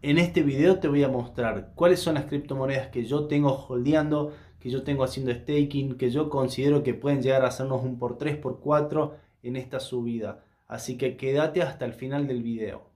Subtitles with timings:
[0.00, 4.32] En este video te voy a mostrar cuáles son las criptomonedas que yo tengo holdeando,
[4.60, 8.16] que yo tengo haciendo staking, que yo considero que pueden llegar a hacernos un por
[8.16, 10.44] 3 por 4 en esta subida.
[10.68, 12.92] Así que quédate hasta el final del video.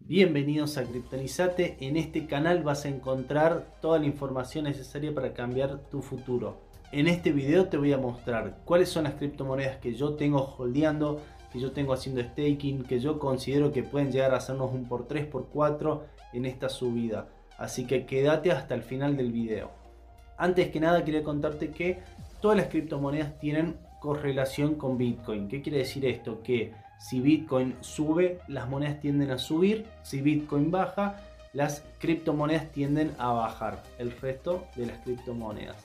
[0.00, 1.78] Bienvenidos a Kryptonizate.
[1.80, 6.60] En este canal vas a encontrar toda la información necesaria para cambiar tu futuro.
[6.92, 11.22] En este video te voy a mostrar cuáles son las criptomonedas que yo tengo holdeando,
[11.54, 15.06] que yo tengo haciendo staking, que yo considero que pueden llegar a hacernos un por
[15.06, 17.28] 3 por 4 en esta subida.
[17.56, 19.70] Así que quédate hasta el final del video.
[20.36, 22.00] Antes que nada quería contarte que
[22.40, 25.46] todas las criptomonedas tienen correlación con Bitcoin.
[25.46, 26.42] ¿Qué quiere decir esto?
[26.42, 29.86] Que si Bitcoin sube, las monedas tienden a subir.
[30.02, 31.20] Si Bitcoin baja,
[31.52, 33.84] las criptomonedas tienden a bajar.
[33.98, 35.76] El resto de las criptomonedas.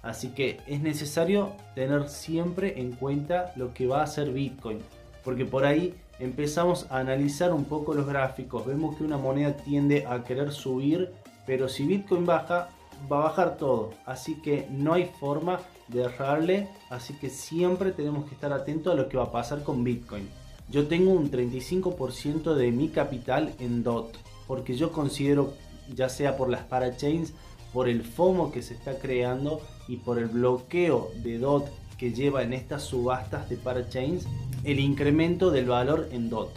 [0.00, 4.80] Así que es necesario tener siempre en cuenta lo que va a hacer Bitcoin
[5.28, 10.06] porque por ahí empezamos a analizar un poco los gráficos, vemos que una moneda tiende
[10.06, 11.10] a querer subir,
[11.44, 12.70] pero si Bitcoin baja,
[13.12, 18.24] va a bajar todo, así que no hay forma de errarle, así que siempre tenemos
[18.24, 20.26] que estar atentos a lo que va a pasar con Bitcoin.
[20.70, 25.52] Yo tengo un 35% de mi capital en DOT, porque yo considero,
[25.94, 27.34] ya sea por las parachains,
[27.74, 32.44] por el FOMO que se está creando y por el bloqueo de DOT que lleva
[32.44, 34.24] en estas subastas de parachains,
[34.64, 36.50] el incremento del valor en DOT.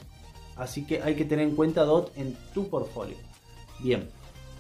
[0.55, 3.17] Así que hay que tener en cuenta DOT en tu portfolio.
[3.80, 4.09] Bien,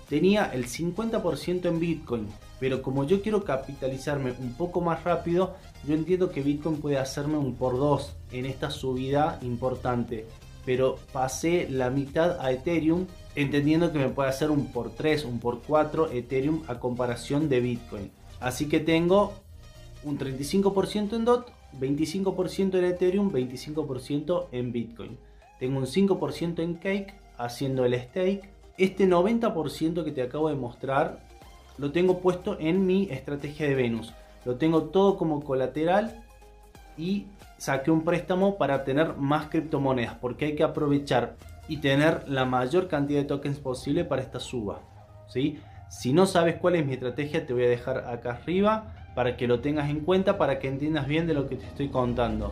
[0.09, 2.27] tenía el 50% en Bitcoin,
[2.59, 5.55] pero como yo quiero capitalizarme un poco más rápido,
[5.87, 10.27] yo entiendo que Bitcoin puede hacerme un por 2 en esta subida importante.
[10.65, 15.39] Pero pasé la mitad a Ethereum, entendiendo que me puede hacer un por 3, un
[15.39, 18.11] por 4 Ethereum a comparación de Bitcoin.
[18.39, 19.33] Así que tengo
[20.03, 25.17] un 35% en DOT, 25% en Ethereum, 25% en Bitcoin.
[25.59, 28.49] Tengo un 5% en Cake haciendo el stake.
[28.77, 31.19] Este 90% que te acabo de mostrar
[31.77, 34.13] lo tengo puesto en mi estrategia de Venus.
[34.45, 36.23] Lo tengo todo como colateral
[36.97, 41.35] y saqué un préstamo para tener más criptomonedas porque hay que aprovechar
[41.67, 44.81] y tener la mayor cantidad de tokens posible para esta suba.
[45.27, 45.59] ¿sí?
[45.89, 49.47] Si no sabes cuál es mi estrategia te voy a dejar acá arriba para que
[49.47, 52.51] lo tengas en cuenta, para que entiendas bien de lo que te estoy contando.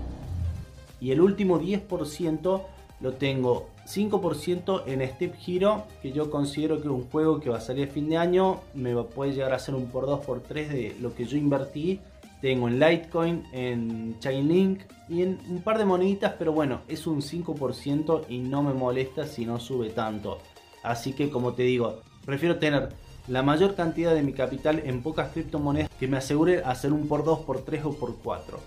[1.01, 2.61] Y el último 10%
[3.01, 7.57] lo tengo 5% en Step Hero, que yo considero que es un juego que va
[7.57, 10.41] a salir a fin de año, me puede llegar a ser un por 2 por
[10.41, 11.99] 3 de lo que yo invertí.
[12.41, 17.21] Tengo en Litecoin, en Chainlink y en un par de moneditas, pero bueno, es un
[17.21, 20.39] 5% y no me molesta si no sube tanto.
[20.83, 22.89] Así que como te digo, prefiero tener
[23.27, 27.23] la mayor cantidad de mi capital en pocas criptomonedas que me asegure hacer un por
[27.23, 28.59] 2, por 3 o por 4.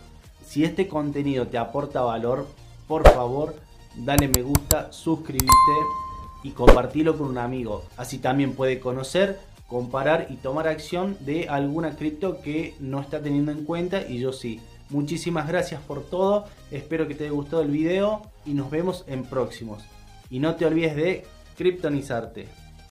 [0.44, 2.46] Si este contenido te aporta valor,
[2.86, 3.56] por favor,
[3.96, 5.48] dale me gusta, suscríbete
[6.42, 7.84] y compartilo con un amigo.
[7.96, 13.52] Así también puede conocer, comparar y tomar acción de alguna cripto que no está teniendo
[13.52, 14.60] en cuenta y yo sí.
[14.90, 19.24] Muchísimas gracias por todo, espero que te haya gustado el video y nos vemos en
[19.24, 19.82] próximos.
[20.28, 21.24] Y no te olvides de
[21.56, 22.61] criptonizarte.